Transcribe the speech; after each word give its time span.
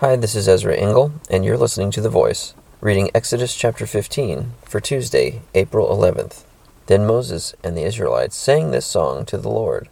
Hi, 0.00 0.16
this 0.16 0.34
is 0.34 0.48
Ezra 0.48 0.74
Engel, 0.74 1.12
and 1.28 1.44
you're 1.44 1.58
listening 1.58 1.90
to 1.90 2.00
The 2.00 2.08
Voice, 2.08 2.54
reading 2.80 3.10
Exodus 3.14 3.54
chapter 3.54 3.86
15 3.86 4.52
for 4.64 4.80
Tuesday, 4.80 5.42
April 5.54 5.94
11th. 5.94 6.44
Then 6.86 7.06
Moses 7.06 7.54
and 7.62 7.76
the 7.76 7.82
Israelites 7.82 8.34
sang 8.34 8.70
this 8.70 8.86
song 8.86 9.26
to 9.26 9.36
the 9.36 9.50
Lord 9.50 9.90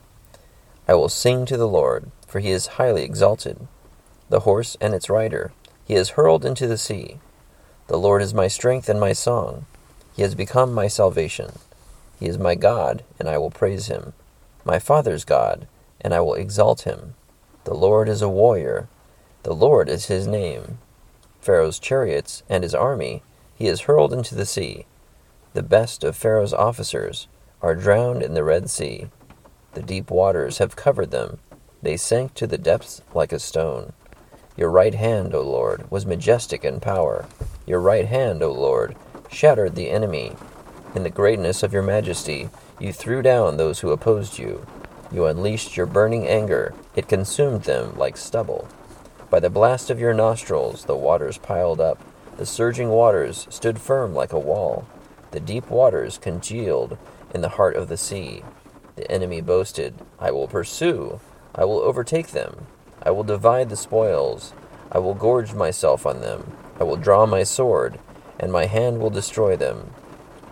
I 0.89 0.95
will 0.95 1.11
sing 1.11 1.45
to 1.45 1.59
the 1.59 1.69
Lord, 1.69 2.11
for 2.27 2.41
he 2.41 2.49
is 2.49 2.79
highly 2.79 3.03
exalted. 3.03 3.69
The 4.31 4.41
horse 4.41 4.79
and 4.81 4.95
its 4.95 5.11
rider 5.11 5.53
he 5.85 5.93
has 5.93 6.17
hurled 6.17 6.47
into 6.47 6.67
the 6.67 6.79
sea. 6.79 7.19
The 7.89 7.99
Lord 7.99 8.23
is 8.23 8.33
my 8.33 8.49
strength 8.49 8.89
and 8.89 8.99
my 8.99 9.13
song. 9.13 9.67
He 10.17 10.23
has 10.23 10.35
become 10.35 10.73
my 10.73 10.89
salvation. 10.89 11.53
He 12.19 12.29
is 12.29 12.39
my 12.39 12.55
God, 12.55 13.05
and 13.19 13.29
I 13.29 13.37
will 13.37 13.51
praise 13.51 13.89
him, 13.89 14.15
my 14.65 14.79
Father's 14.79 15.27
God, 15.27 15.67
and 16.01 16.15
I 16.15 16.21
will 16.21 16.33
exalt 16.33 16.85
him. 16.85 17.13
The 17.65 17.75
Lord 17.75 18.09
is 18.09 18.23
a 18.23 18.29
warrior 18.31 18.89
the 19.43 19.55
Lord 19.55 19.89
is 19.89 20.07
his 20.07 20.27
name. 20.27 20.79
Pharaoh's 21.41 21.79
chariots 21.79 22.43
and 22.49 22.63
his 22.63 22.75
army 22.75 23.23
he 23.59 23.67
has 23.67 23.83
hurled 23.83 24.13
into 24.13 24.37
the 24.37 24.47
sea. 24.47 24.87
The 25.53 25.63
best 25.63 26.05
of 26.05 26.17
Pharaoh's 26.17 26.53
officers 26.53 27.27
are 27.61 27.75
drowned 27.75 28.23
in 28.23 28.35
the 28.35 28.45
Red 28.45 28.71
Sea. 28.71 29.09
The 29.75 29.83
deep 29.83 30.11
waters 30.11 30.59
have 30.59 30.77
covered 30.77 31.11
them. 31.11 31.41
They 31.83 31.97
sank 31.97 32.35
to 32.35 32.47
the 32.47 32.59
depths 32.59 33.03
like 33.15 33.33
a 33.33 33.41
stone. 33.41 33.93
Your 34.57 34.71
right 34.71 34.95
hand, 34.95 35.35
O 35.35 35.41
Lord, 35.43 35.91
was 35.91 36.07
majestic 36.07 36.65
in 36.65 36.81
power. 36.81 37.27
Your 37.67 37.81
right 37.81 38.07
hand, 38.07 38.43
O 38.43 38.53
Lord, 38.53 38.95
shattered 39.31 39.75
the 39.75 39.91
enemy. 39.91 40.37
In 40.95 41.03
the 41.03 41.11
greatness 41.11 41.63
of 41.63 41.73
your 41.73 41.83
majesty, 41.83 42.51
you 42.79 42.93
threw 42.93 43.23
down 43.23 43.57
those 43.57 43.81
who 43.81 43.91
opposed 43.91 44.39
you. 44.39 44.67
You 45.11 45.27
unleashed 45.27 45.77
your 45.77 45.87
burning 45.87 46.27
anger. 46.29 46.75
It 46.95 47.09
consumed 47.09 47.63
them 47.63 47.97
like 47.97 48.17
stubble. 48.17 48.69
By 49.31 49.41
the 49.41 49.51
blast 49.51 49.91
of 49.91 50.01
your 50.01 50.15
nostrils 50.15 50.87
the 50.87 50.97
waters 50.97 51.37
piled 51.37 51.81
up. 51.81 52.03
The 52.39 52.47
surging 52.47 52.89
waters 52.89 53.47
stood 53.51 53.79
firm 53.79 54.15
like 54.15 54.33
a 54.33 54.39
wall. 54.39 54.87
The 55.33 55.41
deep 55.41 55.71
waters 55.71 56.17
congealed 56.17 56.97
in 57.35 57.43
the 57.43 57.51
heart 57.51 57.77
of 57.77 57.89
the 57.89 57.99
sea. 57.99 58.43
The 58.97 59.11
enemy 59.11 59.43
boasted, 59.43 59.95
I 60.19 60.31
will 60.31 60.49
pursue. 60.49 61.21
I 61.55 61.65
will 61.67 61.81
overtake 61.81 62.29
them. 62.29 62.67
I 63.03 63.11
will 63.11 63.23
divide 63.23 63.69
the 63.69 63.77
spoils. 63.77 64.55
I 64.91 64.99
will 64.99 65.15
gorge 65.15 65.53
myself 65.53 66.07
on 66.07 66.21
them. 66.21 66.57
I 66.81 66.85
will 66.85 66.97
draw 66.97 67.27
my 67.27 67.43
sword, 67.43 67.99
and 68.41 68.51
my 68.51 68.65
hand 68.65 68.99
will 68.99 69.11
destroy 69.11 69.57
them. 69.57 69.91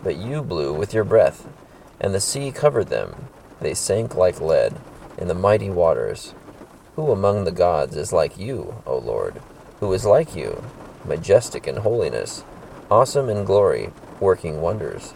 But 0.03 0.17
you 0.17 0.43
blew 0.43 0.73
with 0.73 0.93
your 0.93 1.03
breath, 1.03 1.47
and 1.99 2.13
the 2.13 2.21
sea 2.21 2.51
covered 2.51 2.89
them. 2.89 3.29
They 3.59 3.73
sank 3.73 4.15
like 4.15 4.39
lead 4.39 4.79
in 5.17 5.27
the 5.27 5.33
mighty 5.33 5.69
waters. 5.69 6.35
Who 6.97 7.11
among 7.11 7.43
the 7.43 7.51
gods 7.51 7.95
is 7.95 8.11
like 8.11 8.39
you, 8.39 8.81
O 8.87 8.97
Lord? 8.97 9.39
Who 9.81 9.93
is 9.93 10.03
like 10.03 10.35
you, 10.35 10.63
majestic 11.05 11.67
in 11.67 11.75
holiness, 11.77 12.43
awesome 12.89 13.29
in 13.29 13.45
glory, 13.45 13.91
working 14.19 14.61
wonders? 14.61 15.13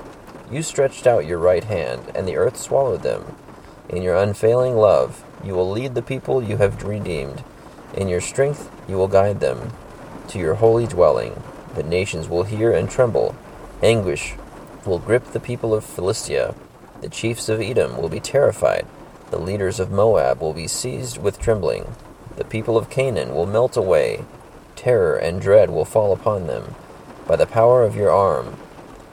You 0.51 0.61
stretched 0.61 1.07
out 1.07 1.25
your 1.25 1.39
right 1.39 1.63
hand, 1.63 2.11
and 2.13 2.27
the 2.27 2.37
earth 2.37 2.55
swallowed 2.57 3.01
them. 3.01 3.35
In 3.89 4.03
your 4.03 4.15
unfailing 4.15 4.75
love, 4.75 5.23
you 5.43 5.55
will 5.55 5.71
lead 5.71 5.95
the 5.95 6.03
people 6.03 6.43
you 6.43 6.57
have 6.57 6.83
redeemed. 6.83 7.43
In 7.95 8.07
your 8.07 8.21
strength, 8.21 8.69
you 8.87 8.95
will 8.95 9.07
guide 9.07 9.39
them 9.39 9.71
to 10.27 10.37
your 10.37 10.53
holy 10.53 10.85
dwelling. 10.85 11.41
The 11.73 11.81
nations 11.81 12.29
will 12.29 12.43
hear 12.43 12.71
and 12.71 12.91
tremble. 12.91 13.35
Anguish 13.81 14.35
will 14.85 14.99
grip 14.99 15.31
the 15.31 15.39
people 15.39 15.73
of 15.73 15.83
Philistia. 15.83 16.53
The 17.01 17.09
chiefs 17.09 17.49
of 17.49 17.59
Edom 17.59 17.97
will 17.97 18.09
be 18.09 18.19
terrified. 18.19 18.85
The 19.31 19.39
leaders 19.39 19.79
of 19.79 19.91
Moab 19.91 20.41
will 20.41 20.53
be 20.53 20.67
seized 20.67 21.17
with 21.17 21.39
trembling. 21.39 21.95
The 22.35 22.43
people 22.43 22.77
of 22.77 22.89
Canaan 22.89 23.33
will 23.33 23.45
melt 23.45 23.77
away. 23.77 24.25
Terror 24.75 25.15
and 25.15 25.41
dread 25.41 25.69
will 25.69 25.85
fall 25.85 26.11
upon 26.11 26.47
them. 26.47 26.75
By 27.27 27.37
the 27.37 27.45
power 27.45 27.83
of 27.83 27.95
your 27.95 28.11
arm, 28.11 28.57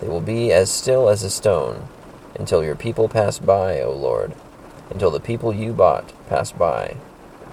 they 0.00 0.08
will 0.08 0.20
be 0.20 0.52
as 0.52 0.72
still 0.72 1.08
as 1.08 1.22
a 1.22 1.30
stone, 1.30 1.86
until 2.34 2.64
your 2.64 2.74
people 2.74 3.08
pass 3.08 3.38
by, 3.38 3.80
O 3.80 3.92
Lord, 3.92 4.34
until 4.90 5.12
the 5.12 5.20
people 5.20 5.54
you 5.54 5.72
bought 5.72 6.12
pass 6.28 6.50
by. 6.50 6.96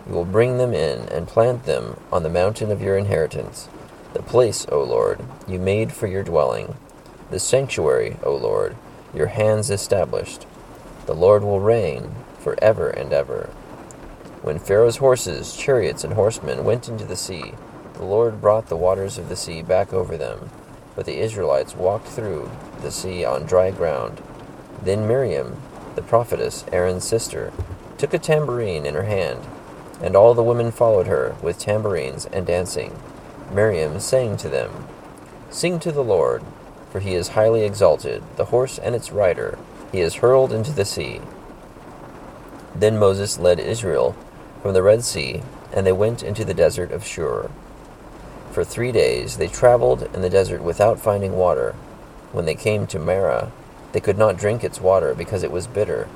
You 0.08 0.16
will 0.16 0.26
bring 0.26 0.58
them 0.58 0.74
in 0.74 1.08
and 1.09 1.28
plant 1.28 1.66
them 1.66 2.00
on 2.12 2.24
the 2.24 2.30
mountain 2.30 2.72
of 2.72 2.82
your 2.82 2.97
inheritance, 2.97 3.70
the 4.14 4.24
place, 4.24 4.66
O 4.72 4.82
Lord, 4.82 5.24
you 5.47 5.59
made 5.59 5.94
for 5.94 6.08
your 6.08 6.24
dwelling, 6.24 6.76
the 7.30 7.40
sanctuary, 7.40 8.18
O 8.24 8.36
Lord, 8.36 8.76
your 9.14 9.28
hands 9.28 9.70
established. 9.70 10.47
The 11.06 11.14
Lord 11.14 11.44
will 11.44 11.59
reign 11.59 12.16
for 12.46 12.56
ever 12.62 12.90
and 12.90 13.12
ever. 13.12 13.50
When 14.44 14.60
Pharaoh's 14.60 14.98
horses, 14.98 15.58
chariots, 15.58 16.04
and 16.04 16.14
horsemen 16.14 16.64
went 16.64 16.88
into 16.88 17.04
the 17.04 17.16
sea, 17.16 17.54
the 17.96 18.06
Lord 18.06 18.40
brought 18.40 18.68
the 18.68 18.76
waters 18.76 19.18
of 19.18 19.30
the 19.30 19.36
sea 19.36 19.64
back 19.64 19.92
over 19.92 20.16
them, 20.16 20.52
but 20.96 21.08
the 21.08 21.18
Israelites 21.18 21.76
walked 21.76 22.08
through 22.08 22.52
the 22.84 22.92
sea 22.92 23.26
on 23.26 23.48
dry 23.48 23.72
ground. 23.72 24.22
Then 24.84 25.08
Miriam, 25.08 25.60
the 25.96 26.04
prophetess, 26.04 26.66
Aaron's 26.72 27.04
sister, 27.04 27.52
took 27.98 28.14
a 28.14 28.20
tambourine 28.20 28.86
in 28.86 28.94
her 28.94 29.06
hand, 29.06 29.40
and 30.00 30.16
all 30.16 30.36
the 30.36 30.44
women 30.44 30.72
followed 30.72 31.08
her 31.08 31.36
with 31.42 31.58
tambourines 31.58 32.28
and 32.28 32.46
dancing. 32.46 32.96
Miriam 33.52 34.00
sang 34.00 34.38
to 34.38 34.50
them, 34.50 34.88
Sing 35.50 35.80
to 35.80 35.92
the 35.92 36.04
Lord, 36.04 36.44
for 36.92 37.00
he 37.00 37.16
is 37.16 37.30
highly 37.30 37.64
exalted, 37.64 38.22
the 38.36 38.46
horse 38.46 38.78
and 38.78 38.94
its 38.94 39.12
rider 39.12 39.58
he 39.92 40.02
is 40.02 40.16
hurled 40.16 40.54
into 40.54 40.72
the 40.72 40.86
sea. 40.86 41.22
Then 42.75 43.00
Moses 43.00 43.40
led 43.40 43.59
Israel 43.59 44.16
from 44.62 44.74
the 44.74 44.84
Red 44.84 45.03
Sea, 45.03 45.41
and 45.72 45.86
they 45.86 45.94
went 45.94 46.24
into 46.24 46.44
the 46.44 46.53
desert 46.53 46.91
of 46.91 47.06
Shur. 47.06 47.50
For 48.52 48.63
three 48.63 48.91
days 48.91 49.38
they 49.38 49.47
traveled 49.47 50.03
in 50.13 50.22
the 50.22 50.30
desert 50.30 50.62
without 50.62 51.00
finding 51.00 51.38
water. 51.38 51.74
When 52.31 52.46
they 52.46 52.56
came 52.56 52.85
to 52.88 53.00
Marah, 53.00 53.52
they 53.91 54.02
could 54.02 54.18
not 54.18 54.38
drink 54.38 54.64
its 54.64 54.81
water 54.81 55.16
because 55.16 55.44
it 55.44 55.52
was 55.52 55.68
bitter. 55.68 56.09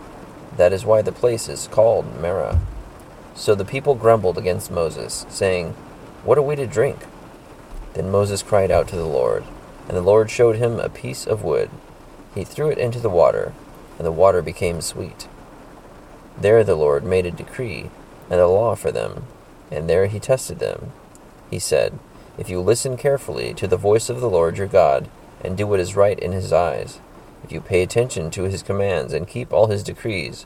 That 0.58 0.74
is 0.74 0.86
why 0.86 1.02
the 1.02 1.14
place 1.14 1.48
is 1.48 1.70
called 1.72 2.20
Marah. 2.22 2.60
So 3.36 3.56
the 3.56 3.64
people 3.64 3.96
grumbled 3.96 4.38
against 4.38 4.70
Moses, 4.70 5.26
saying, 5.30 5.74
What 6.26 6.38
are 6.38 6.42
we 6.42 6.58
to 6.58 6.68
drink? 6.68 7.06
Then 7.94 8.12
Moses 8.12 8.44
cried 8.44 8.70
out 8.70 8.90
to 8.90 8.98
the 8.98 9.06
Lord, 9.06 9.46
and 9.88 9.96
the 9.96 10.02
Lord 10.02 10.30
showed 10.30 10.58
him 10.58 10.80
a 10.80 10.90
piece 10.90 11.26
of 11.26 11.44
wood. 11.44 11.70
He 12.36 12.44
threw 12.44 12.70
it 12.70 12.78
into 12.78 13.00
the 13.00 13.10
water, 13.10 13.54
and 13.98 14.06
the 14.06 14.12
water 14.12 14.42
became 14.42 14.82
sweet. 14.82 15.28
There 16.40 16.64
the 16.64 16.76
Lord 16.76 17.04
made 17.04 17.26
a 17.26 17.32
decree 17.32 17.90
and 18.30 18.40
a 18.40 18.48
law 18.48 18.76
for 18.76 18.92
them, 18.92 19.26
and 19.70 19.90
there 19.90 20.08
he 20.08 20.20
tested 20.20 20.60
them. 20.60 20.94
He 21.50 21.60
said, 21.60 22.00
If 22.38 22.50
you 22.50 22.62
listen 22.62 22.96
carefully 22.96 23.54
to 23.56 23.68
the 23.68 23.76
voice 23.76 24.10
of 24.10 24.22
the 24.22 24.30
Lord 24.30 24.58
your 24.58 24.68
God, 24.68 25.10
and 25.42 25.58
do 25.58 25.68
what 25.68 25.80
is 25.80 25.96
right 25.96 26.18
in 26.18 26.32
his 26.32 26.54
eyes, 26.54 27.00
if 27.44 27.52
you 27.52 27.60
pay 27.60 27.82
attention 27.82 28.32
to 28.32 28.44
his 28.44 28.64
commands 28.64 29.14
and 29.14 29.28
keep 29.28 29.52
all 29.52 29.68
his 29.68 29.84
decrees, 29.84 30.46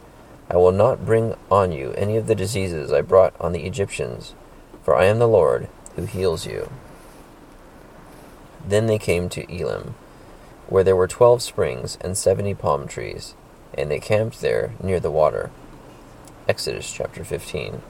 I 0.49 0.57
will 0.57 0.71
not 0.71 1.05
bring 1.05 1.35
on 1.51 1.71
you 1.71 1.91
any 1.93 2.17
of 2.17 2.27
the 2.27 2.35
diseases 2.35 2.91
I 2.91 3.01
brought 3.01 3.35
on 3.39 3.51
the 3.51 3.65
Egyptians, 3.65 4.33
for 4.83 4.95
I 4.95 5.05
am 5.05 5.19
the 5.19 5.27
Lord 5.27 5.67
who 5.95 6.05
heals 6.05 6.47
you. 6.47 6.71
Then 8.67 8.87
they 8.87 8.97
came 8.97 9.29
to 9.29 9.51
Elim, 9.51 9.95
where 10.67 10.83
there 10.83 10.95
were 10.95 11.07
twelve 11.07 11.41
springs 11.41 11.97
and 12.01 12.17
seventy 12.17 12.53
palm 12.53 12.87
trees, 12.87 13.35
and 13.75 13.91
they 13.91 13.99
camped 13.99 14.41
there 14.41 14.73
near 14.81 14.99
the 14.99 15.11
water. 15.11 15.51
Exodus 16.45 16.91
chapter 16.91 17.23
15. 17.23 17.81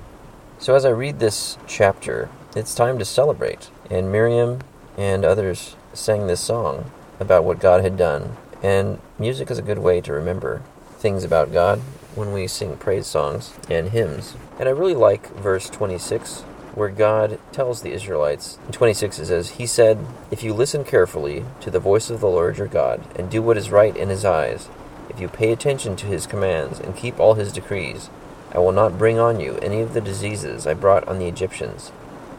So, 0.60 0.76
as 0.76 0.86
I 0.86 0.90
read 0.90 1.18
this 1.18 1.58
chapter, 1.66 2.30
it's 2.56 2.76
time 2.76 3.00
to 3.00 3.06
celebrate. 3.06 3.72
And 3.90 4.12
Miriam 4.12 4.60
and 4.96 5.26
others 5.26 5.76
sang 5.94 6.28
this 6.28 6.42
song 6.42 6.92
about 7.20 7.44
what 7.46 7.60
God 7.60 7.82
had 7.82 7.98
done. 7.98 8.38
And 8.62 9.00
music 9.18 9.50
is 9.50 9.58
a 9.58 9.64
good 9.64 9.80
way 9.80 10.02
to 10.02 10.14
remember 10.14 10.62
things 10.98 11.24
about 11.24 11.52
God 11.52 11.80
when 12.14 12.32
we 12.32 12.46
sing 12.46 12.78
praise 12.78 13.08
songs 13.08 13.54
and 13.72 13.90
hymns. 13.90 14.36
And 14.60 14.70
I 14.70 14.72
really 14.72 14.94
like 14.94 15.34
verse 15.36 15.68
26, 15.68 16.42
where 16.76 16.90
God 16.90 17.40
tells 17.52 17.82
the 17.82 17.92
Israelites, 17.92 18.60
in 18.68 18.72
26 18.72 19.18
it 19.18 19.26
says, 19.26 19.50
He 19.52 19.66
said, 19.66 20.06
If 20.30 20.44
you 20.44 20.54
listen 20.54 20.84
carefully 20.84 21.44
to 21.62 21.72
the 21.72 21.80
voice 21.80 22.12
of 22.12 22.20
the 22.20 22.28
Lord 22.28 22.60
your 22.60 22.68
God, 22.68 23.04
and 23.16 23.32
do 23.32 23.42
what 23.42 23.58
is 23.58 23.72
right 23.72 23.98
in 23.98 24.10
his 24.10 24.24
eyes, 24.24 24.70
if 25.10 25.20
you 25.20 25.28
pay 25.28 25.52
attention 25.52 25.96
to 25.96 26.06
his 26.06 26.28
commands 26.28 26.80
and 26.80 26.96
keep 26.96 27.20
all 27.20 27.34
his 27.34 27.52
decrees, 27.52 28.12
I 28.54 28.60
will 28.60 28.72
not 28.72 29.00
bring 29.00 29.18
on 29.18 29.40
you 29.40 29.58
any 29.58 29.82
of 29.82 29.94
the 29.94 30.02
diseases 30.02 30.68
I 30.68 30.76
brought 30.76 31.08
on 31.08 31.18
the 31.18 31.28
Egyptians, 31.28 31.92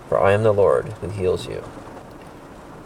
for 0.09 0.21
I 0.21 0.33
am 0.33 0.45
the 0.45 0.53
Lord 0.53 0.87
who 1.01 1.09
heals 1.09 1.49
you. 1.49 1.65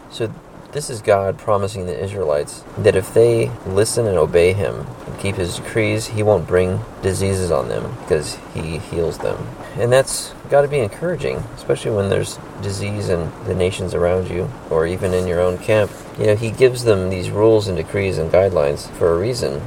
So, 0.09 0.33
this 0.71 0.89
is 0.89 1.01
God 1.01 1.37
promising 1.37 1.85
the 1.87 1.99
Israelites 1.99 2.63
that 2.77 2.95
if 2.95 3.13
they 3.13 3.49
listen 3.65 4.05
and 4.05 4.17
obey 4.17 4.53
Him 4.53 4.85
and 5.05 5.19
keep 5.19 5.35
His 5.35 5.57
decrees, 5.57 6.07
He 6.07 6.23
won't 6.23 6.47
bring 6.47 6.79
diseases 7.03 7.51
on 7.51 7.69
them 7.69 7.95
because 8.01 8.37
He 8.53 8.77
heals 8.77 9.19
them. 9.19 9.47
And 9.77 9.91
that's 9.91 10.33
got 10.49 10.61
to 10.61 10.67
be 10.67 10.79
encouraging, 10.79 11.37
especially 11.55 11.91
when 11.91 12.09
there's 12.09 12.37
disease 12.61 13.09
in 13.09 13.31
the 13.45 13.55
nations 13.55 13.93
around 13.93 14.29
you 14.29 14.49
or 14.69 14.85
even 14.87 15.13
in 15.13 15.27
your 15.27 15.39
own 15.39 15.57
camp. 15.59 15.91
You 16.19 16.27
know, 16.27 16.35
He 16.35 16.51
gives 16.51 16.83
them 16.83 17.09
these 17.09 17.29
rules 17.29 17.67
and 17.67 17.77
decrees 17.77 18.17
and 18.17 18.31
guidelines 18.31 18.89
for 18.91 19.13
a 19.13 19.19
reason 19.19 19.61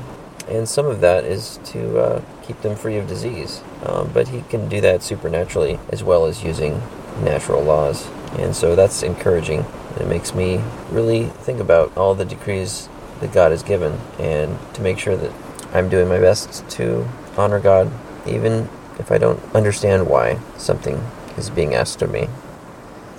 and 0.52 0.68
some 0.68 0.86
of 0.86 1.00
that 1.00 1.24
is 1.24 1.58
to 1.64 1.98
uh, 1.98 2.22
keep 2.42 2.60
them 2.60 2.76
free 2.76 2.98
of 2.98 3.08
disease. 3.08 3.62
Um, 3.84 4.10
but 4.12 4.28
he 4.28 4.42
can 4.42 4.68
do 4.68 4.82
that 4.82 5.02
supernaturally 5.02 5.78
as 5.88 6.04
well 6.04 6.26
as 6.26 6.44
using 6.44 6.80
natural 7.22 7.62
laws. 7.62 8.06
And 8.38 8.54
so 8.54 8.76
that's 8.76 9.02
encouraging. 9.02 9.64
It 9.98 10.06
makes 10.06 10.34
me 10.34 10.62
really 10.90 11.24
think 11.24 11.58
about 11.58 11.96
all 11.96 12.14
the 12.14 12.26
decrees 12.26 12.88
that 13.20 13.32
God 13.32 13.50
has 13.50 13.62
given 13.62 13.98
and 14.18 14.58
to 14.74 14.82
make 14.82 14.98
sure 14.98 15.16
that 15.16 15.32
I'm 15.72 15.88
doing 15.88 16.08
my 16.08 16.18
best 16.18 16.68
to 16.70 17.08
honor 17.36 17.58
God, 17.58 17.90
even 18.26 18.68
if 18.98 19.10
I 19.10 19.16
don't 19.16 19.42
understand 19.54 20.06
why 20.06 20.38
something 20.58 20.96
is 21.38 21.48
being 21.48 21.74
asked 21.74 22.02
of 22.02 22.10
me. 22.10 22.28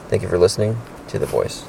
Thank 0.08 0.22
you 0.22 0.28
for 0.28 0.38
listening 0.38 0.78
to 1.08 1.18
The 1.18 1.26
Voice. 1.26 1.66